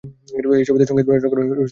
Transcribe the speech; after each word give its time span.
এই 0.51 0.65
ছবিতে 0.67 0.85
সংগীত 0.85 1.05
পরিচালনা 1.07 1.31
করেন 1.31 1.43
রাজেশ 1.43 1.57
রোশন। 1.57 1.67